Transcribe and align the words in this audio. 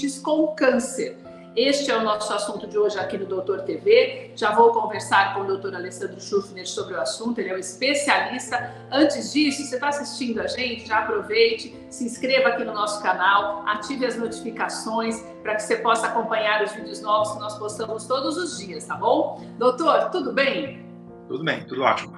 pacientes 0.00 0.18
com 0.18 0.46
câncer. 0.54 1.18
Este 1.54 1.90
é 1.90 1.96
o 1.96 2.02
nosso 2.02 2.32
assunto 2.32 2.66
de 2.66 2.78
hoje 2.78 2.98
aqui 2.98 3.18
no 3.18 3.26
Doutor 3.26 3.62
TV. 3.62 4.30
Já 4.36 4.54
vou 4.54 4.72
conversar 4.72 5.34
com 5.34 5.40
o 5.40 5.44
doutor 5.44 5.74
Alessandro 5.74 6.20
Schuffner 6.20 6.66
sobre 6.66 6.94
o 6.94 7.00
assunto, 7.00 7.40
ele 7.40 7.50
é 7.50 7.54
um 7.56 7.58
especialista. 7.58 8.72
Antes 8.90 9.32
disso, 9.32 9.64
você 9.64 9.74
está 9.74 9.88
assistindo 9.88 10.40
a 10.40 10.46
gente, 10.46 10.86
já 10.86 11.00
aproveite, 11.00 11.74
se 11.90 12.04
inscreva 12.04 12.50
aqui 12.50 12.64
no 12.64 12.72
nosso 12.72 13.02
canal, 13.02 13.64
ative 13.66 14.06
as 14.06 14.16
notificações 14.16 15.20
para 15.42 15.56
que 15.56 15.64
você 15.64 15.76
possa 15.76 16.06
acompanhar 16.06 16.62
os 16.62 16.72
vídeos 16.72 17.02
novos 17.02 17.32
que 17.32 17.40
nós 17.40 17.58
postamos 17.58 18.06
todos 18.06 18.36
os 18.36 18.58
dias, 18.58 18.86
tá 18.86 18.94
bom? 18.94 19.44
Doutor, 19.58 20.08
tudo 20.10 20.32
bem? 20.32 20.86
Tudo 21.26 21.44
bem, 21.44 21.64
tudo 21.66 21.82
ótimo. 21.82 22.16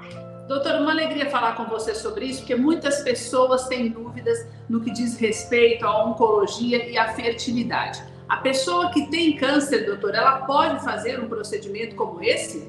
Doutor, 0.49 0.81
uma 0.81 0.91
alegria 0.91 1.31
falar 1.31 1.55
com 1.55 1.65
você 1.65 1.95
sobre 1.95 2.27
isso, 2.27 2.41
porque 2.41 2.57
muitas 2.57 3.03
pessoas 3.03 3.69
têm 3.69 3.89
dúvidas 3.89 4.47
no 4.69 4.81
que 4.81 4.91
diz 4.91 5.17
respeito 5.17 5.87
à 5.87 6.05
oncologia 6.05 6.89
e 6.89 6.99
à 6.99 7.13
fertilidade. 7.13 8.03
A 8.29 8.39
pessoa 8.39 8.91
que 8.91 9.11
tem 9.11 9.37
câncer, 9.37 9.85
doutor, 9.87 10.15
ela 10.15 10.39
pode 10.47 10.83
fazer 10.85 11.21
um 11.21 11.29
procedimento 11.29 11.95
como 11.95 12.23
esse? 12.23 12.67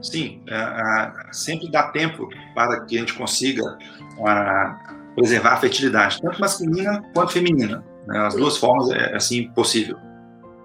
Sim, 0.00 0.42
é, 0.48 0.54
é, 0.54 1.32
sempre 1.32 1.70
dá 1.70 1.88
tempo 1.88 2.28
para 2.54 2.84
que 2.84 2.96
a 2.96 3.00
gente 3.00 3.14
consiga 3.14 3.78
é, 4.18 5.14
preservar 5.14 5.54
a 5.54 5.56
fertilidade, 5.56 6.20
tanto 6.20 6.40
masculina 6.40 7.02
quanto 7.14 7.32
feminina. 7.32 7.84
Né? 8.06 8.18
As 8.18 8.34
duas 8.34 8.56
formas 8.56 8.90
é 8.90 9.16
assim 9.16 9.50
possível. 9.50 9.98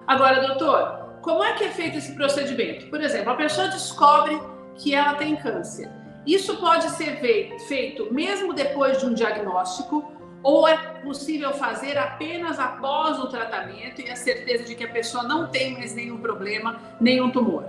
Agora, 0.07 0.47
doutor, 0.47 1.19
como 1.21 1.43
é 1.43 1.53
que 1.53 1.63
é 1.63 1.69
feito 1.71 1.97
esse 1.97 2.13
procedimento? 2.13 2.89
Por 2.89 3.01
exemplo, 3.01 3.31
a 3.31 3.35
pessoa 3.35 3.67
descobre 3.67 4.39
que 4.75 4.93
ela 4.93 5.15
tem 5.15 5.35
câncer. 5.35 5.89
Isso 6.25 6.57
pode 6.57 6.89
ser 6.91 7.19
feito 7.67 8.13
mesmo 8.13 8.53
depois 8.53 8.99
de 8.99 9.05
um 9.05 9.13
diagnóstico 9.13 10.11
ou 10.41 10.67
é 10.67 10.77
possível 11.03 11.53
fazer 11.53 11.97
apenas 11.97 12.59
após 12.59 13.17
o 13.19 13.27
tratamento 13.27 14.01
e 14.01 14.09
a 14.11 14.15
certeza 14.15 14.63
de 14.63 14.75
que 14.75 14.83
a 14.83 14.91
pessoa 14.91 15.23
não 15.23 15.47
tem 15.47 15.73
mais 15.73 15.95
nenhum 15.95 16.17
problema, 16.17 16.79
nenhum 16.99 17.31
tumor? 17.31 17.65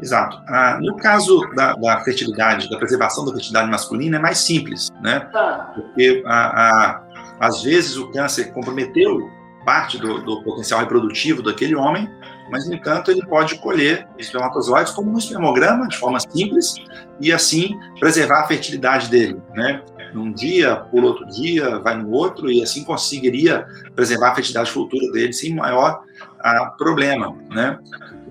Exato. 0.00 0.42
Ah, 0.48 0.78
no 0.80 0.96
caso 0.96 1.38
da, 1.54 1.74
da, 1.74 2.00
fertilidade, 2.00 2.68
da 2.70 2.78
preservação 2.78 3.26
da 3.26 3.32
fertilidade 3.32 3.70
masculina, 3.70 4.16
é 4.16 4.20
mais 4.20 4.38
simples, 4.38 4.88
né? 5.02 5.28
Ah. 5.34 5.72
Porque 5.74 6.22
ah, 6.26 6.52
ah, 6.56 7.02
às 7.40 7.62
vezes 7.62 7.96
o 7.96 8.10
câncer 8.10 8.52
comprometeu 8.52 9.30
parte 9.70 9.98
do, 9.98 10.20
do, 10.20 10.42
potencial 10.42 10.80
reprodutivo 10.80 11.44
daquele 11.44 11.76
homem, 11.76 12.10
mas, 12.50 12.66
no 12.66 12.74
entanto, 12.74 13.12
ele 13.12 13.24
pode 13.24 13.54
colher 13.60 14.08
espermatozoides 14.18 14.92
como 14.92 15.12
um 15.12 15.16
espermograma, 15.16 15.86
de 15.86 15.96
forma 15.96 16.18
simples, 16.18 16.74
e 17.20 17.32
assim 17.32 17.78
preservar 18.00 18.40
a 18.40 18.48
fertilidade 18.48 19.08
dele, 19.08 19.40
né? 19.54 19.80
num 20.12 20.32
dia, 20.32 20.74
por 20.74 21.04
outro 21.04 21.24
dia, 21.26 21.78
vai 21.78 21.96
no 21.96 22.10
outro, 22.10 22.50
e 22.50 22.60
assim 22.60 22.82
conseguiria 22.82 23.64
preservar 23.94 24.32
a 24.32 24.34
fertilidade 24.34 24.72
futura 24.72 25.12
dele 25.12 25.32
sem 25.32 25.54
maior 25.54 26.02
ah, 26.40 26.74
problema, 26.76 27.32
né? 27.48 27.78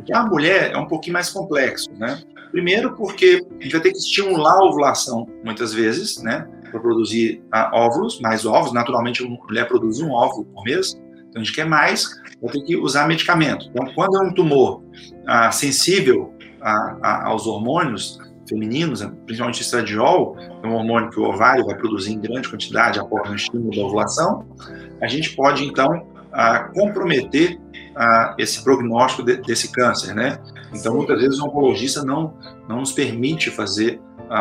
Já 0.05 0.19
a 0.19 0.25
mulher 0.25 0.73
é 0.73 0.77
um 0.77 0.87
pouquinho 0.87 1.13
mais 1.13 1.29
complexo, 1.29 1.89
né? 1.93 2.21
Primeiro 2.51 2.97
porque 2.97 3.45
a 3.49 3.63
gente 3.63 3.71
vai 3.71 3.81
ter 3.81 3.91
que 3.91 3.97
estimular 3.97 4.55
a 4.55 4.65
ovulação 4.65 5.25
muitas 5.41 5.73
vezes, 5.73 6.21
né? 6.21 6.45
Para 6.69 6.81
produzir 6.81 7.41
ah, 7.49 7.71
óvulos, 7.73 8.19
mais 8.19 8.45
óvulos. 8.45 8.73
Naturalmente, 8.73 9.23
a 9.23 9.29
mulher 9.29 9.65
produz 9.69 10.01
um 10.01 10.11
óvulo 10.11 10.43
por 10.45 10.65
mês, 10.65 10.99
então 11.29 11.41
a 11.41 11.45
gente 11.45 11.53
quer 11.53 11.65
mais, 11.65 12.19
vai 12.41 12.51
ter 12.51 12.61
que 12.61 12.75
usar 12.75 13.07
medicamento. 13.07 13.67
Então, 13.69 13.91
quando 13.93 14.17
é 14.17 14.27
um 14.27 14.33
tumor 14.33 14.83
ah, 15.27 15.51
sensível 15.51 16.33
a, 16.61 16.97
a, 17.01 17.27
aos 17.27 17.45
hormônios, 17.45 18.19
femininos, 18.47 19.01
principalmente 19.25 19.61
estradiol, 19.61 20.35
é 20.63 20.67
um 20.67 20.73
hormônio 20.73 21.09
que 21.11 21.19
o 21.19 21.23
ovário 21.23 21.63
vai 21.65 21.75
produzir 21.75 22.13
em 22.13 22.19
grande 22.19 22.49
quantidade 22.49 22.99
após 22.99 23.29
o 23.29 23.35
estímulo 23.35 23.75
da 23.75 23.83
ovulação, 23.83 24.45
a 24.99 25.07
gente 25.07 25.35
pode 25.35 25.63
então 25.63 26.07
comprometer 26.73 27.59
esse 28.37 28.63
prognóstico 28.63 29.23
desse 29.23 29.71
câncer, 29.71 30.13
né? 30.15 30.39
Então, 30.73 30.95
muitas 30.95 31.19
vezes 31.19 31.39
o 31.39 31.45
oncologista 31.45 32.03
não, 32.03 32.33
não 32.67 32.79
nos 32.79 32.91
permite 32.91 33.49
fazer 33.49 33.99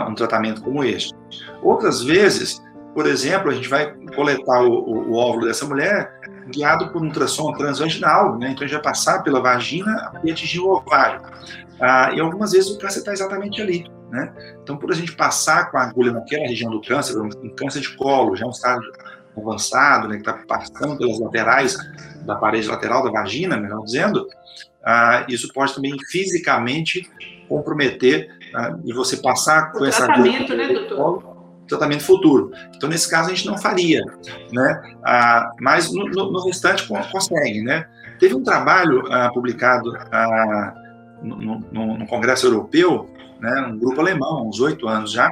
um 0.08 0.14
tratamento 0.14 0.62
como 0.62 0.84
este. 0.84 1.14
Outras 1.62 2.02
vezes, 2.02 2.62
por 2.94 3.06
exemplo, 3.06 3.50
a 3.50 3.54
gente 3.54 3.68
vai 3.68 3.92
coletar 4.14 4.62
o, 4.62 4.70
o, 4.70 5.12
o 5.12 5.16
óvulo 5.16 5.46
dessa 5.46 5.66
mulher 5.66 6.17
guiado 6.52 6.90
por 6.90 7.02
um 7.02 7.06
ultrassom 7.06 7.52
transvaginal, 7.52 8.38
né? 8.38 8.50
Então, 8.50 8.66
gente 8.66 8.74
vai 8.74 8.82
passar 8.82 9.22
pela 9.22 9.40
vagina 9.40 10.12
e 10.24 10.30
atingir 10.30 10.60
o 10.60 10.70
ovário. 10.70 11.22
Ah, 11.80 12.12
e 12.14 12.20
algumas 12.20 12.52
vezes 12.52 12.70
o 12.70 12.78
câncer 12.78 13.00
está 13.00 13.12
exatamente 13.12 13.60
ali. 13.60 13.84
Né? 14.10 14.32
Então, 14.62 14.76
por 14.76 14.90
a 14.90 14.94
gente 14.94 15.12
passar 15.12 15.70
com 15.70 15.76
a 15.76 15.82
agulha 15.82 16.12
naquela 16.12 16.46
região 16.46 16.70
do 16.70 16.80
câncer, 16.80 17.18
um 17.20 17.54
câncer 17.54 17.80
de 17.80 17.94
colo, 17.96 18.34
já 18.36 18.44
é 18.44 18.48
um 18.48 18.52
estado 18.52 18.80
avançado, 19.36 20.08
né, 20.08 20.16
que 20.16 20.22
está 20.22 20.32
passando 20.32 20.96
pelas 20.96 21.20
laterais 21.20 21.76
da 22.24 22.34
parede 22.34 22.66
lateral 22.66 23.04
da 23.04 23.10
vagina, 23.10 23.56
melhor 23.56 23.84
dizendo, 23.84 24.26
ah, 24.84 25.24
isso 25.28 25.52
pode 25.52 25.74
também 25.74 25.94
fisicamente 26.10 27.08
comprometer 27.48 28.28
ah, 28.54 28.76
e 28.84 28.92
você 28.92 29.18
passar 29.18 29.72
com 29.72 29.80
o 29.80 29.86
essa 29.86 30.06
tratamento, 30.06 30.52
agulha, 30.52 30.68
né, 30.68 30.74
doutor? 30.74 31.37
Tratamento 31.68 32.02
futuro. 32.02 32.50
Então, 32.74 32.88
nesse 32.88 33.08
caso, 33.10 33.30
a 33.30 33.34
gente 33.34 33.46
não 33.46 33.58
faria, 33.58 34.02
né? 34.52 34.96
Ah, 35.04 35.52
mas 35.60 35.92
no, 35.92 36.06
no, 36.06 36.32
no, 36.32 36.44
restante 36.44 36.86
consegue, 37.10 37.62
né? 37.62 37.86
Teve 38.18 38.34
um 38.34 38.42
trabalho 38.42 39.04
ah, 39.12 39.30
publicado 39.32 39.96
ah, 40.10 40.74
no, 41.22 41.60
no, 41.70 42.06
Congresso 42.06 42.46
Europeu 42.46 43.08
né, 43.40 43.60
um 43.68 43.78
grupo 43.78 44.00
alemão, 44.00 44.48
uns 44.48 44.60
oito 44.60 44.88
anos 44.88 45.12
já, 45.12 45.28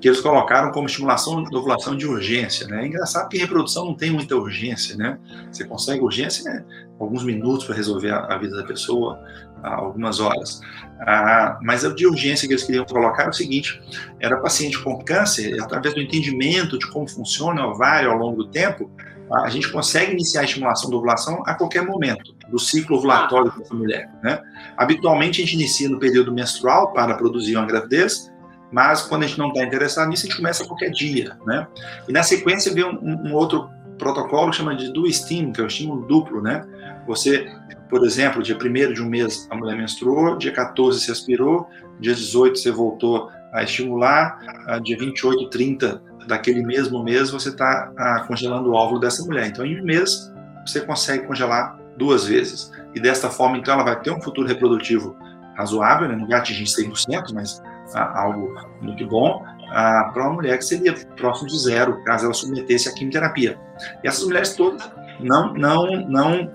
que 0.00 0.08
eles 0.08 0.20
colocaram 0.20 0.70
como 0.70 0.86
estimulação 0.86 1.42
da 1.42 1.58
ovulação 1.58 1.96
de 1.96 2.06
urgência. 2.06 2.66
Né? 2.68 2.84
É 2.84 2.86
engraçado 2.86 3.28
que 3.28 3.38
reprodução 3.38 3.84
não 3.86 3.94
tem 3.94 4.10
muita 4.10 4.36
urgência, 4.36 4.96
né? 4.96 5.18
Você 5.50 5.64
consegue 5.64 6.00
urgência 6.00 6.44
né? 6.44 6.64
alguns 7.00 7.24
minutos 7.24 7.64
para 7.64 7.74
resolver 7.74 8.10
a, 8.10 8.34
a, 8.34 8.38
vida 8.38 8.56
da 8.56 8.64
pessoa, 8.64 9.18
algumas 9.62 10.20
horas. 10.20 10.60
Ah, 11.00 11.58
mas 11.62 11.84
a 11.84 11.92
de 11.92 12.06
urgência 12.06 12.46
que 12.46 12.54
eles 12.54 12.64
queriam 12.64 12.84
colocar 12.84 13.24
é 13.24 13.28
o 13.28 13.32
seguinte: 13.32 13.80
era 14.20 14.36
paciente 14.36 14.78
com 14.82 15.02
câncer, 15.04 15.60
através 15.60 15.94
do 15.94 16.00
entendimento 16.00 16.78
de 16.78 16.86
como 16.90 17.08
funciona 17.08 17.66
o 17.66 17.70
ovário 17.70 18.10
ao 18.10 18.18
longo 18.18 18.44
do 18.44 18.48
tempo, 18.50 18.90
a 19.32 19.50
gente 19.50 19.70
consegue 19.70 20.12
iniciar 20.12 20.42
a 20.42 20.44
estimulação 20.44 20.90
da 20.90 20.96
ovulação 20.96 21.42
a 21.46 21.54
qualquer 21.54 21.82
momento 21.82 22.34
do 22.48 22.58
ciclo 22.58 22.96
ovulatório 22.96 23.52
dessa 23.56 23.74
mulher. 23.74 24.10
Né? 24.22 24.40
Habitualmente 24.76 25.42
a 25.42 25.44
gente 25.44 25.54
inicia 25.54 25.88
no 25.88 25.98
período 25.98 26.32
menstrual 26.32 26.92
para 26.92 27.14
produzir 27.14 27.56
uma 27.56 27.66
gravidez, 27.66 28.32
mas 28.70 29.02
quando 29.02 29.24
a 29.24 29.26
gente 29.26 29.38
não 29.38 29.48
está 29.48 29.62
interessado 29.62 30.08
nisso, 30.08 30.26
a 30.26 30.28
gente 30.28 30.36
começa 30.36 30.62
a 30.62 30.66
qualquer 30.66 30.90
dia. 30.90 31.36
Né? 31.46 31.66
E 32.08 32.12
na 32.12 32.22
sequência 32.22 32.72
vem 32.72 32.84
um, 32.84 33.28
um 33.28 33.34
outro 33.34 33.70
protocolo 33.98 34.50
que 34.50 34.56
chama 34.56 34.76
de 34.76 34.92
do 34.92 35.06
estímulo, 35.06 35.52
que 35.52 35.60
é 35.60 35.64
o 35.64 35.66
estímulo 35.66 36.06
duplo. 36.06 36.42
Né? 36.42 36.64
Você, 37.06 37.50
por 37.88 38.04
exemplo, 38.04 38.42
dia 38.42 38.56
1 38.56 38.92
de 38.92 39.02
um 39.02 39.08
mês 39.08 39.46
a 39.50 39.56
mulher 39.56 39.76
menstruou, 39.76 40.36
dia 40.36 40.52
14 40.52 41.00
se 41.00 41.10
aspirou, 41.10 41.68
dia 41.98 42.14
18 42.14 42.58
você 42.58 42.70
voltou 42.70 43.30
a 43.52 43.62
estimular, 43.62 44.38
dia 44.82 44.96
28, 44.98 45.48
30 45.48 46.02
daquele 46.26 46.62
mesmo 46.62 47.02
mês 47.02 47.30
você 47.30 47.48
está 47.48 47.90
ah, 47.96 48.24
congelando 48.28 48.70
o 48.70 48.74
óvulo 48.74 49.00
dessa 49.00 49.24
mulher. 49.24 49.46
Então, 49.46 49.64
em 49.64 49.80
um 49.80 49.84
mês, 49.84 50.30
você 50.64 50.80
consegue 50.82 51.26
congelar 51.26 51.78
duas 51.96 52.26
vezes. 52.26 52.70
E 52.94 53.00
desta 53.00 53.30
forma, 53.30 53.56
então, 53.56 53.74
ela 53.74 53.82
vai 53.82 53.98
ter 54.00 54.10
um 54.10 54.20
futuro 54.20 54.46
reprodutivo 54.46 55.16
razoável, 55.58 56.08
né? 56.08 56.14
não 56.14 56.26
vai 56.26 56.38
atingir 56.38 56.64
100%, 56.64 57.34
mas 57.34 57.60
ah, 57.92 58.22
algo 58.22 58.54
muito 58.80 59.04
bom, 59.08 59.44
ah, 59.70 60.10
para 60.14 60.22
uma 60.22 60.34
mulher 60.34 60.56
que 60.56 60.64
seria 60.64 60.94
próximo 61.16 61.48
de 61.48 61.58
zero, 61.58 62.02
caso 62.04 62.26
ela 62.26 62.34
submetesse 62.34 62.88
a 62.88 62.94
quimioterapia. 62.94 63.58
E 64.04 64.08
essas 64.08 64.24
mulheres 64.24 64.54
todas 64.54 64.88
não, 65.18 65.52
não, 65.54 65.86
não, 66.08 66.52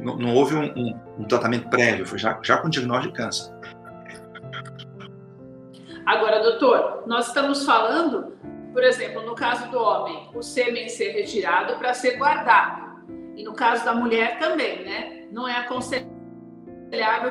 não, 0.00 0.16
não 0.16 0.34
houve 0.34 0.54
um, 0.54 0.72
um, 0.76 1.00
um, 1.18 1.24
tratamento 1.24 1.68
prévio, 1.68 2.06
foi 2.06 2.18
já, 2.18 2.38
já 2.42 2.58
com 2.58 2.68
diagnóstico 2.68 3.12
de 3.12 3.18
câncer. 3.18 3.52
Agora, 6.06 6.40
doutor, 6.40 7.02
nós 7.06 7.26
estamos 7.26 7.66
falando, 7.66 8.32
por 8.72 8.84
exemplo, 8.84 9.26
no 9.26 9.34
caso 9.34 9.68
do 9.70 9.78
homem, 9.78 10.30
o 10.34 10.40
sêmen 10.40 10.88
ser 10.88 11.10
retirado 11.10 11.74
para 11.78 11.92
ser 11.92 12.16
guardado. 12.16 12.88
E 13.36 13.42
no 13.44 13.52
caso 13.52 13.84
da 13.84 13.94
mulher 13.94 14.38
também, 14.38 14.84
né? 14.84 15.26
Não 15.30 15.46
é 15.46 15.56
aconselhável 15.56 16.17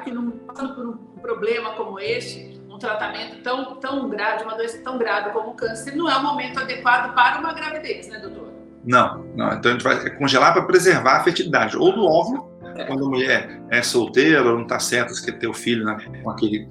que, 0.03 0.11
não 0.11 0.31
passando 0.31 0.75
por 0.75 0.85
um 0.85 0.97
problema 1.21 1.71
como 1.73 1.99
este, 1.99 2.59
um 2.69 2.77
tratamento 2.77 3.41
tão, 3.41 3.75
tão 3.75 4.09
grave, 4.09 4.43
uma 4.43 4.55
doença 4.55 4.79
tão 4.83 4.97
grave 4.97 5.31
como 5.31 5.51
o 5.51 5.53
câncer, 5.53 5.95
não 5.95 6.09
é 6.09 6.15
o 6.15 6.23
momento 6.23 6.59
adequado 6.59 7.13
para 7.13 7.39
uma 7.39 7.53
gravidez, 7.53 8.07
né, 8.07 8.19
doutor? 8.19 8.51
Não, 8.83 9.25
não. 9.35 9.53
Então 9.53 9.71
a 9.71 9.73
gente 9.73 9.83
vai 9.83 10.09
congelar 10.17 10.53
para 10.53 10.63
preservar 10.63 11.17
a 11.17 11.23
fertilidade, 11.23 11.77
ou 11.77 11.91
do 11.91 12.05
óvulo, 12.05 12.57
quando 12.85 13.05
a 13.05 13.09
mulher 13.09 13.61
é 13.69 13.81
solteira, 13.81 14.43
não 14.43 14.61
está 14.61 14.79
certa 14.79 15.13
se 15.13 15.25
quer 15.25 15.37
ter 15.39 15.47
o 15.47 15.53
filho 15.53 15.85
né, 15.85 15.97
com, 16.23 16.29
aquele, 16.29 16.67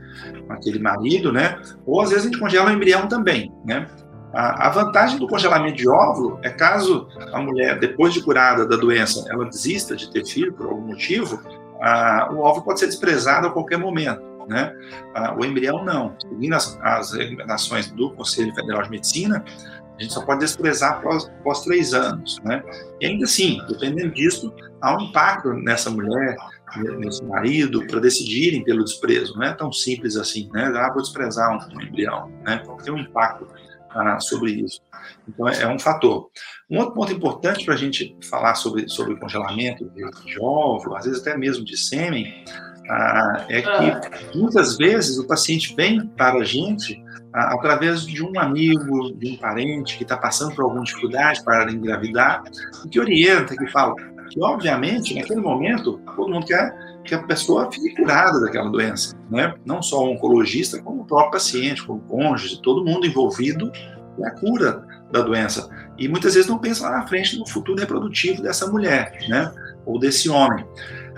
com 0.47 0.53
aquele 0.53 0.79
marido, 0.79 1.33
né? 1.33 1.61
Ou 1.85 2.01
às 2.01 2.11
vezes 2.11 2.25
a 2.25 2.29
gente 2.29 2.39
congela 2.39 2.71
o 2.71 2.73
embrião 2.73 3.09
também, 3.09 3.53
né? 3.65 3.87
A, 4.33 4.67
a 4.67 4.71
vantagem 4.71 5.19
do 5.19 5.27
congelamento 5.27 5.77
de 5.77 5.89
óvulo 5.89 6.39
é 6.43 6.51
caso 6.51 7.09
a 7.33 7.41
mulher, 7.41 7.79
depois 7.79 8.13
de 8.13 8.23
curada 8.23 8.67
da 8.67 8.77
doença, 8.77 9.25
ela 9.31 9.47
desista 9.47 9.97
de 9.97 10.11
ter 10.11 10.25
filho 10.27 10.53
por 10.53 10.67
algum 10.67 10.89
motivo, 10.89 11.43
a, 11.83 12.29
o 12.33 12.41
óvulo 12.41 12.65
pode 12.65 12.81
ser 12.81 12.87
desprezado 12.87 13.47
a 13.47 13.51
qualquer 13.51 13.79
momento. 13.79 14.23
né? 14.49 14.73
Ah, 15.15 15.35
o 15.37 15.45
embrião 15.45 15.85
não. 15.85 16.15
Seguindo 16.21 16.55
as, 16.55 16.79
as 16.83 17.13
recomendações 17.13 17.91
do 17.91 18.11
Conselho 18.13 18.55
Federal 18.55 18.83
de 18.83 18.91
Medicina, 18.91 19.45
a 19.99 20.03
gente 20.03 20.13
só 20.13 20.25
pode 20.25 20.41
desprezar 20.41 20.99
após, 20.99 21.27
após 21.41 21.63
três 21.63 21.95
anos, 21.95 22.39
né? 22.45 22.63
E 23.01 23.07
ainda 23.07 23.25
assim, 23.25 23.59
dependendo 23.67 24.13
disso, 24.13 24.55
há 24.83 24.95
um 24.95 25.01
impacto 25.01 25.55
nessa 25.55 25.91
mulher, 25.91 26.37
nesse 26.99 27.25
marido, 27.25 27.87
para 27.87 28.01
decidirem 28.01 28.63
pelo 28.63 28.85
desprezo. 28.85 29.35
Não 29.37 29.45
é 29.45 29.55
tão 29.55 29.73
simples 29.73 30.17
assim, 30.17 30.51
né? 30.53 30.71
Ah, 30.77 30.93
vou 30.93 31.03
desprezar 31.03 31.51
um, 31.51 31.77
um 31.77 31.81
embrião, 31.81 32.31
né? 32.45 32.63
Tem 32.85 32.93
um 32.93 32.99
impacto 32.99 33.49
ah, 33.97 34.21
sobre 34.21 34.53
isso. 34.53 34.81
Então, 35.29 35.49
é, 35.49 35.63
é, 35.63 35.69
um 35.69 35.79
fator. 35.79 36.29
Um 36.71 36.79
outro 36.79 36.95
ponto 36.95 37.13
importante 37.13 37.65
para 37.65 37.75
a 37.75 37.77
gente 37.77 38.17
falar 38.29 38.55
sobre, 38.55 38.89
sobre 38.89 39.17
congelamento 39.17 39.89
de, 39.91 40.05
óvulo, 40.41 40.97
às 40.97 41.05
vezes 41.05 41.21
até 41.21 41.37
mesmo 41.37 41.65
de 41.65 41.77
sêmen, 41.77 42.45
ah, 42.89 43.47
é 43.49 43.63
que 43.63 43.69
ah. 43.69 44.01
muitas 44.35 44.77
vezes 44.77 45.19
o 45.19 45.27
paciente 45.27 45.75
vem 45.75 46.07
para 46.07 46.39
a 46.39 46.45
gente 46.45 47.03
ah, 47.35 47.55
através 47.55 48.05
de 48.07 48.23
um 48.23 48.39
amigo, 48.39 49.13
de 49.15 49.33
um 49.33 49.37
parente 49.37 49.97
que 49.97 50.03
está 50.03 50.17
passando 50.17 50.55
por 50.55 50.65
alguma 50.65 50.85
dificuldade 50.85 51.43
para 51.45 51.71
engravidar, 51.71 52.43
e 52.85 52.89
que 52.89 53.01
orienta, 53.01 53.57
que 53.57 53.67
fala 53.69 53.95
que, 54.29 54.43
obviamente, 54.43 55.15
naquele 55.15 55.41
momento, 55.41 56.01
todo 56.17 56.31
mundo 56.31 56.47
quer 56.47 56.75
que 57.07 57.15
a 57.15 57.23
pessoa 57.23 57.71
fique 57.71 57.95
curada 57.95 58.41
daquela 58.41 58.71
doença, 58.71 59.17
né? 59.31 59.55
Não 59.65 59.81
só 59.81 60.05
o 60.05 60.13
oncologista, 60.13 60.83
como 60.83 61.03
o 61.03 61.05
próprio 61.07 61.33
paciente, 61.33 61.87
como 61.87 62.01
o 62.01 62.03
cônjuge, 62.03 62.61
todo 62.61 62.85
mundo 62.85 63.07
envolvido 63.07 63.71
na 64.19 64.31
cura 64.33 64.85
da 65.13 65.23
doença. 65.23 65.69
E 65.99 66.09
muitas 66.09 66.35
vezes 66.35 66.49
não 66.49 66.59
pensa 66.59 66.89
lá 66.89 66.99
na 66.99 67.07
frente 67.07 67.39
no 67.39 67.47
futuro 67.47 67.79
reprodutivo 67.79 68.43
dessa 68.43 68.67
mulher, 68.67 69.19
né? 69.29 69.53
Ou 69.85 69.99
desse 69.99 70.29
homem. 70.29 70.67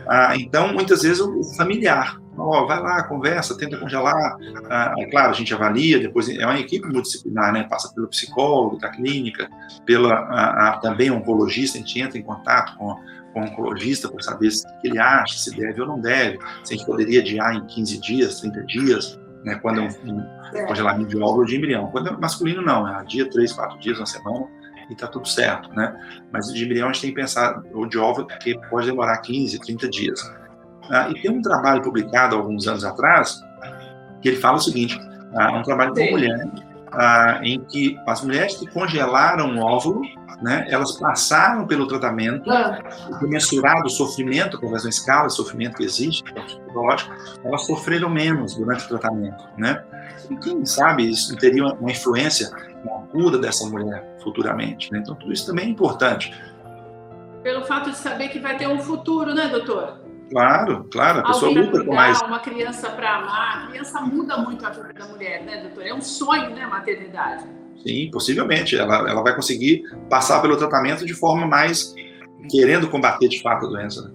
Ah, 0.07 0.37
então, 0.37 0.73
muitas 0.73 1.03
vezes, 1.03 1.21
o 1.21 1.43
familiar. 1.57 2.21
Oh, 2.39 2.67
vai 2.67 2.81
lá, 2.81 3.03
conversa, 3.03 3.57
tenta 3.57 3.77
congelar. 3.77 4.37
Ah, 4.71 4.95
é 4.99 5.07
claro, 5.07 5.31
a 5.31 5.35
gente 5.35 5.53
avalia, 5.53 5.99
depois 5.99 6.29
é 6.29 6.45
uma 6.45 6.59
equipe 6.59 6.87
multidisciplinar, 6.87 7.53
né? 7.53 7.65
Passa 7.65 7.93
pelo 7.93 8.07
psicólogo 8.09 8.79
da 8.79 8.89
clínica, 8.89 9.49
pela 9.85 10.15
a, 10.15 10.69
a, 10.69 10.79
também 10.79 11.11
oncologista, 11.11 11.77
a 11.77 11.81
gente 11.81 12.01
entra 12.01 12.19
em 12.19 12.23
contato 12.23 12.77
com, 12.77 12.95
com 13.33 13.41
o 13.41 13.45
oncologista 13.45 14.09
para 14.09 14.23
saber 14.23 14.51
se 14.51 14.65
ele 14.85 14.99
acha, 14.99 15.37
se 15.39 15.57
deve 15.57 15.81
ou 15.81 15.87
não 15.89 16.01
deve, 16.01 16.39
se 16.63 16.75
a 16.75 16.77
gente 16.77 16.87
poderia 16.87 17.21
adiar 17.21 17.55
em 17.55 17.67
15 17.67 18.01
dias, 18.01 18.41
30 18.41 18.63
dias, 18.65 19.21
né? 19.45 19.57
Quando 19.57 19.81
é 19.81 19.83
um, 19.83 20.13
um 20.13 20.27
é. 20.55 20.65
congelamento 20.65 21.09
de 21.09 21.19
óvulo 21.19 21.45
de 21.45 21.57
embrião. 21.57 21.89
Quando 21.89 22.09
é 22.09 22.17
masculino, 22.17 22.63
não, 22.63 22.87
é 22.87 23.05
dia, 23.05 23.29
3, 23.29 23.53
4 23.53 23.79
dias, 23.81 23.99
uma 23.99 24.07
semana 24.07 24.47
e 24.89 24.93
está 24.93 25.07
tudo 25.07 25.29
certo, 25.29 25.71
né? 25.75 26.23
Mas 26.33 26.53
de 26.53 26.65
embrião 26.65 26.89
a 26.89 26.93
gente 26.93 27.03
tem 27.03 27.11
que 27.11 27.17
pensar, 27.17 27.63
ou 27.73 27.87
de 27.87 27.99
óvulo, 27.99 28.27
que 28.27 28.59
pode 28.71 28.87
demorar 28.87 29.19
15, 29.19 29.59
30 29.61 29.89
dias. 29.89 30.38
Ah, 30.91 31.11
e 31.11 31.21
tem 31.21 31.31
um 31.31 31.43
trabalho 31.43 31.83
publicado 31.83 32.37
alguns 32.37 32.67
anos 32.67 32.85
atrás, 32.85 33.43
que 34.21 34.29
ele 34.29 34.37
fala 34.39 34.57
o 34.57 34.61
seguinte, 34.61 34.99
ah, 35.35 35.59
um 35.59 35.63
trabalho 35.63 35.95
com 35.95 36.11
mulher, 36.11 36.49
ah, 36.93 37.41
em 37.43 37.61
que 37.61 37.99
as 38.07 38.23
mulheres 38.23 38.57
que 38.57 38.67
congelaram 38.67 39.57
o 39.57 39.61
óvulo, 39.61 40.03
né, 40.41 40.67
elas 40.69 40.93
passaram 40.93 41.67
pelo 41.67 41.87
tratamento, 41.87 42.49
ah. 42.51 42.79
mensurado 43.23 43.87
o 43.87 43.91
sofrimento, 43.91 44.57
através 44.57 44.85
da 44.85 44.89
escala 44.89 45.27
de 45.27 45.35
sofrimento 45.35 45.77
que 45.77 45.85
existe, 45.85 46.23
psicológico, 46.23 47.13
elas 47.45 47.67
sofreram 47.67 48.09
menos 48.09 48.55
durante 48.55 48.85
o 48.85 48.89
tratamento, 48.89 49.45
né? 49.57 49.83
E 50.31 50.37
quem 50.37 50.65
sabe 50.65 51.11
isso 51.11 51.37
teria 51.37 51.65
uma 51.65 51.91
influência 51.91 52.51
na 52.85 52.93
cura 53.11 53.39
dessa 53.39 53.67
mulher 53.67 54.17
futuramente. 54.23 54.93
Né? 54.93 54.99
Então, 54.99 55.15
tudo 55.15 55.33
isso 55.33 55.47
também 55.47 55.67
é 55.67 55.69
importante. 55.69 56.33
Pelo 57.43 57.65
fato 57.65 57.91
de 57.91 57.97
saber 57.97 58.29
que 58.29 58.39
vai 58.39 58.57
ter 58.57 58.69
um 58.69 58.79
futuro, 58.79 59.35
né, 59.35 59.49
doutor? 59.49 60.08
Claro, 60.31 60.87
claro, 60.91 61.21
a 61.21 61.23
pessoa 61.23 61.51
luta 61.53 61.85
com 61.85 61.95
mais. 61.95 62.21
uma 62.23 62.39
criança 62.39 62.91
para 62.91 63.17
amar, 63.17 63.65
a 63.65 63.67
criança 63.69 64.01
muda 64.01 64.37
muito 64.39 64.65
a 64.67 64.71
vida 64.71 64.93
da 64.93 65.07
mulher, 65.07 65.43
né, 65.45 65.63
doutor? 65.63 65.87
É 65.87 65.95
um 65.95 66.01
sonho, 66.01 66.51
né, 66.51 66.67
maternidade. 66.67 67.45
Sim, 67.83 68.11
possivelmente. 68.11 68.77
Ela, 68.77 69.09
ela 69.09 69.23
vai 69.23 69.35
conseguir 69.35 69.85
passar 70.11 70.41
pelo 70.43 70.57
tratamento 70.57 71.07
de 71.07 71.15
forma 71.15 71.47
mais 71.47 71.95
querendo 72.51 72.89
combater 72.89 73.29
de 73.29 73.41
fato 73.41 73.67
a 73.67 73.69
doença. 73.69 74.03
Né? 74.03 74.11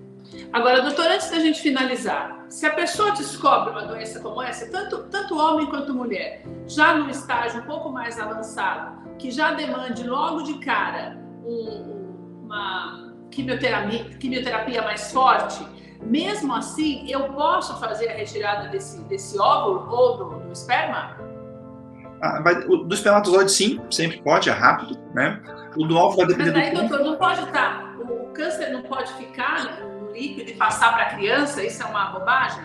Agora, 0.52 0.82
doutor, 0.82 1.06
antes 1.08 1.30
da 1.30 1.40
gente 1.40 1.62
finalizar, 1.62 2.46
se 2.50 2.66
a 2.66 2.74
pessoa 2.74 3.12
descobre 3.12 3.72
uma 3.72 3.86
doença 3.86 4.20
como 4.20 4.42
essa, 4.42 4.70
tanto, 4.70 5.04
tanto 5.10 5.38
homem 5.38 5.66
quanto 5.68 5.94
mulher, 5.94 6.44
já 6.68 6.94
no 6.96 7.10
estágio 7.10 7.62
um 7.62 7.66
pouco 7.66 7.90
mais 7.90 8.20
avançado, 8.20 9.16
que 9.18 9.32
já 9.32 9.54
demande 9.54 10.04
logo 10.04 10.44
de 10.44 10.60
cara 10.60 11.18
um, 11.44 12.44
uma 12.44 13.14
quimioterapia, 13.32 14.06
quimioterapia 14.20 14.82
mais 14.84 15.12
forte, 15.12 15.66
mesmo 16.06 16.54
assim, 16.54 17.10
eu 17.10 17.24
posso 17.34 17.80
fazer 17.80 18.10
a 18.10 18.14
retirada 18.14 18.70
desse, 18.70 19.02
desse 19.04 19.40
óvulo 19.40 19.90
ou 19.90 20.18
do, 20.18 20.40
do 20.40 20.52
esperma? 20.52 21.18
Ah, 22.22 22.42
vai, 22.42 22.56
o, 22.68 22.78
do 22.78 22.94
espermatozoide, 22.94 23.52
sim, 23.52 23.82
sempre 23.92 24.22
pode, 24.22 24.50
é 24.50 24.54
rápido, 24.54 24.98
né? 25.14 25.42
O 25.76 25.86
do 25.86 25.98
óvulo 25.98 26.18
vai 26.18 26.28
depender 26.28 26.52
Mas 26.52 26.70
aí, 26.70 26.72
do 26.72 26.88
doutor, 26.88 27.06
não 27.06 27.16
pode 27.18 27.42
estar, 27.42 27.96
o, 28.00 28.24
o 28.24 28.34
câncer 28.34 28.70
não 28.72 28.84
pode 28.84 29.12
ficar 29.14 29.80
líquido 30.14 30.52
e 30.52 30.54
passar 30.54 30.94
para 30.94 31.04
a 31.04 31.16
criança, 31.16 31.64
isso 31.64 31.82
é 31.82 31.86
uma 31.86 32.12
bobagem? 32.12 32.64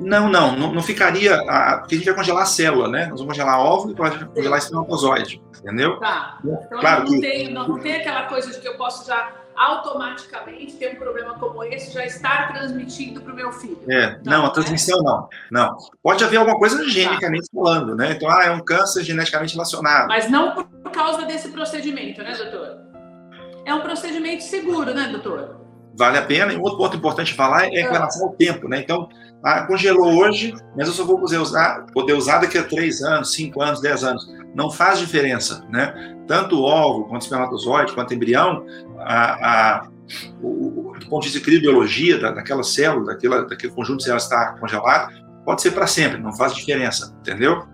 Não, 0.00 0.28
não, 0.28 0.54
não, 0.56 0.72
não 0.72 0.82
ficaria. 0.82 1.34
A, 1.48 1.78
porque 1.78 1.96
a 1.96 1.98
gente 1.98 2.06
vai 2.06 2.14
congelar 2.14 2.42
a 2.44 2.46
célula, 2.46 2.88
né? 2.88 3.06
Nós 3.06 3.20
vamos 3.20 3.26
congelar 3.26 3.58
óvulo 3.58 3.92
e 3.92 3.96
pode 3.96 4.24
congelar 4.26 4.58
espermatozoide, 4.58 5.42
entendeu? 5.58 5.98
Tá. 5.98 6.38
Então 6.44 6.80
claro 6.80 7.04
não, 7.04 7.10
que... 7.10 7.20
tem, 7.20 7.52
não, 7.52 7.68
não 7.68 7.78
tem 7.78 7.96
aquela 7.96 8.24
coisa 8.24 8.50
de 8.52 8.60
que 8.60 8.68
eu 8.68 8.76
posso 8.76 9.06
já 9.06 9.32
automaticamente 9.58 10.74
ter 10.74 10.94
um 10.94 10.96
problema 10.96 11.34
como 11.34 11.64
esse 11.64 11.92
já 11.92 12.06
estar 12.06 12.52
transmitindo 12.52 13.20
para 13.20 13.32
o 13.32 13.36
meu 13.36 13.52
filho. 13.52 13.78
É, 13.88 14.18
não, 14.24 14.32
não 14.32 14.44
a 14.44 14.48
né? 14.48 14.54
transmissão 14.54 15.00
é? 15.00 15.02
não. 15.02 15.28
Não. 15.50 15.76
Pode 16.02 16.22
haver 16.24 16.36
alguma 16.36 16.58
coisa 16.58 16.78
tá. 16.78 16.84
geneticamente 16.84 17.48
tá. 17.50 17.60
falando, 17.60 17.96
né? 17.96 18.12
Então, 18.12 18.30
ah, 18.30 18.44
é 18.44 18.50
um 18.50 18.60
câncer 18.60 19.02
geneticamente 19.02 19.54
relacionado. 19.54 20.08
Mas 20.08 20.30
não 20.30 20.54
por 20.54 20.92
causa 20.92 21.26
desse 21.26 21.48
procedimento, 21.48 22.22
né, 22.22 22.34
doutor? 22.34 22.78
É 23.64 23.74
um 23.74 23.80
procedimento 23.80 24.44
seguro, 24.44 24.94
né, 24.94 25.08
doutor? 25.08 25.67
Vale 25.96 26.18
a 26.18 26.22
pena. 26.22 26.52
E 26.52 26.56
outro 26.56 26.78
ponto 26.78 26.96
importante 26.96 27.34
falar 27.34 27.66
é 27.66 27.84
com 27.84 27.92
relação 27.92 28.26
ao 28.26 28.32
tempo, 28.34 28.68
né? 28.68 28.80
Então, 28.80 29.08
ah, 29.42 29.62
congelou 29.66 30.16
hoje, 30.16 30.54
mas 30.76 30.88
eu 30.88 30.94
só 30.94 31.04
vou 31.04 31.18
poder 31.18 31.38
usar, 31.38 31.86
poder 31.92 32.14
usar 32.14 32.38
daqui 32.38 32.58
a 32.58 32.64
três 32.64 33.02
anos, 33.02 33.32
cinco 33.32 33.62
anos, 33.62 33.80
dez 33.80 34.02
anos. 34.02 34.26
Não 34.54 34.70
faz 34.70 34.98
diferença, 34.98 35.64
né? 35.70 36.16
Tanto 36.26 36.58
o 36.58 36.62
óvulo, 36.62 37.06
quanto 37.06 37.22
o 37.22 37.24
espermatozoide, 37.24 37.92
quanto 37.92 38.10
o 38.10 38.14
embrião, 38.14 38.66
a, 38.98 39.76
a, 39.76 39.88
o, 40.42 40.92
do 40.98 41.08
ponto 41.08 41.22
de 41.22 41.30
vista 41.30 41.50
de 41.50 41.60
biologia 41.60 42.18
da, 42.18 42.32
daquela 42.32 42.62
célula, 42.62 43.06
daquela, 43.06 43.44
daquele 43.46 43.72
conjunto 43.72 43.98
de 43.98 44.04
células 44.04 44.24
está 44.24 44.56
congelado, 44.58 45.12
pode 45.44 45.62
ser 45.62 45.70
para 45.70 45.86
sempre, 45.86 46.20
não 46.20 46.34
faz 46.34 46.54
diferença, 46.54 47.14
entendeu? 47.20 47.66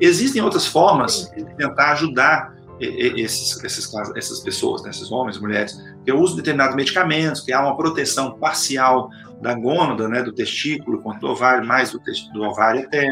Existem 0.00 0.42
outras 0.42 0.66
formas 0.66 1.30
de 1.36 1.44
tentar 1.56 1.92
ajudar 1.92 2.54
esses, 2.84 3.62
esses, 3.62 3.94
essas 4.16 4.40
pessoas, 4.40 4.82
né, 4.82 4.90
esses 4.90 5.10
homens, 5.12 5.38
mulheres, 5.38 5.80
que 6.04 6.12
uso 6.12 6.36
determinados 6.36 6.74
medicamentos, 6.74 7.40
que 7.40 7.52
há 7.52 7.60
uma 7.60 7.76
proteção 7.76 8.38
parcial 8.38 9.10
da 9.40 9.54
gônada, 9.54 10.08
né, 10.08 10.22
do 10.22 10.32
testículo 10.32 11.00
contra 11.00 11.20
do 11.20 11.28
ovário, 11.28 11.66
mais 11.66 11.92
do, 11.92 12.00
do 12.32 12.42
ovário 12.42 12.84
até. 12.84 13.08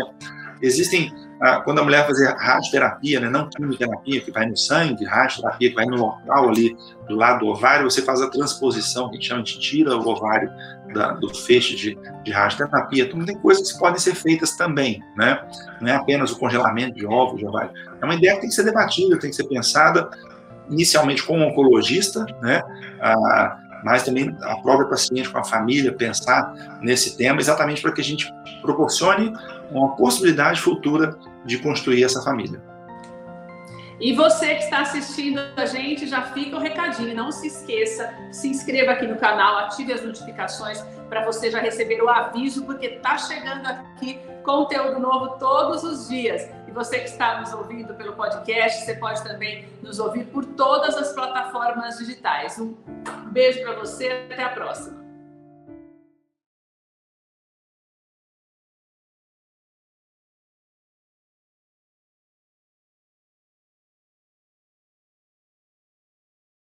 Existem, 0.60 1.12
ah, 1.42 1.61
quando 1.62 1.78
a 1.78 1.85
mulher 1.85 2.06
fazer 2.06 2.35
radioterapia, 2.37 3.18
né, 3.18 3.30
não 3.30 3.49
quimioterapia, 3.49 4.20
que 4.20 4.30
vai 4.30 4.47
no 4.47 4.56
sangue, 4.56 5.06
radioterapia, 5.06 5.70
que 5.70 5.75
vai 5.75 5.87
no 5.87 5.97
local 5.97 6.50
ali 6.50 6.76
do 7.09 7.16
lado 7.16 7.40
do 7.40 7.47
ovário, 7.47 7.90
você 7.90 8.02
faz 8.02 8.20
a 8.20 8.28
transposição, 8.28 9.09
que 9.09 9.16
a 9.16 9.20
gente 9.20 9.28
chama 9.28 9.42
de 9.42 9.59
tira 9.59 9.97
o 9.97 10.06
ovário 10.06 10.52
da, 10.92 11.12
do 11.12 11.35
feixe 11.35 11.75
de, 11.75 11.99
de 12.25 12.30
radioterapia. 12.30 13.04
Então, 13.04 13.25
tem 13.25 13.38
coisas 13.38 13.73
que 13.73 13.78
podem 13.78 13.99
ser 13.99 14.14
feitas 14.14 14.54
também, 14.54 15.02
né? 15.16 15.40
Não 15.80 15.88
é 15.88 15.97
apenas 15.97 16.30
o 16.30 16.38
congelamento 16.38 16.97
de 16.97 17.06
óvulos 17.06 17.40
de 17.40 17.47
ovário. 17.47 17.70
É 18.00 18.04
uma 18.04 18.14
ideia 18.14 18.35
que 18.35 18.40
tem 18.42 18.50
que 18.50 18.54
ser 18.54 18.64
debatida, 18.64 19.18
tem 19.18 19.30
que 19.30 19.37
ser 19.37 19.44
pensada 19.44 20.11
inicialmente 20.68 21.23
com 21.23 21.40
o 21.40 21.42
oncologista, 21.42 22.26
né? 22.42 22.62
Ah, 23.00 23.59
mas 23.82 24.02
também 24.02 24.37
a 24.42 24.56
própria 24.56 24.88
paciente 24.88 25.30
com 25.30 25.38
a 25.38 25.44
família 25.44 25.90
pensar 25.92 26.52
nesse 26.82 27.16
tema, 27.16 27.40
exatamente 27.40 27.80
para 27.80 27.92
que 27.92 28.00
a 28.00 28.04
gente 28.04 28.30
proporcione 28.61 29.32
uma 29.70 29.97
possibilidade 29.97 30.61
futura 30.61 31.16
de 31.44 31.59
construir 31.59 32.04
essa 32.04 32.23
família. 32.23 32.62
E 34.00 34.14
você 34.14 34.54
que 34.54 34.64
está 34.64 34.80
assistindo 34.80 35.38
a 35.56 35.66
gente, 35.66 36.06
já 36.06 36.23
fica 36.23 36.56
o 36.56 36.59
recadinho. 36.59 37.14
Não 37.14 37.30
se 37.30 37.49
esqueça, 37.49 38.12
se 38.32 38.49
inscreva 38.49 38.92
aqui 38.92 39.06
no 39.06 39.16
canal, 39.16 39.59
ative 39.59 39.92
as 39.92 40.02
notificações 40.02 40.82
para 41.11 41.23
você 41.25 41.50
já 41.50 41.61
receber 41.61 42.00
o 42.00 42.09
aviso, 42.09 42.64
porque 42.64 42.87
está 42.87 43.18
chegando 43.18 43.66
aqui 43.66 44.18
conteúdo 44.42 44.99
novo 44.99 45.38
todos 45.38 45.85
os 45.85 46.09
dias. 46.09 46.49
E 46.66 46.70
você 46.70 47.00
que 47.00 47.11
está 47.11 47.40
nos 47.40 47.52
ouvindo 47.52 47.92
pelo 47.94 48.14
podcast, 48.14 48.87
você 48.87 48.94
pode 48.94 49.23
também 49.23 49.68
nos 49.82 49.99
ouvir 49.99 50.25
por 50.26 50.47
todas 50.47 50.97
as 50.97 51.12
plataformas 51.12 51.99
digitais. 51.99 52.59
Um 52.59 52.75
beijo 53.30 53.61
para 53.62 53.75
você, 53.75 54.26
até 54.30 54.42
a 54.42 54.49
próxima. 54.49 55.00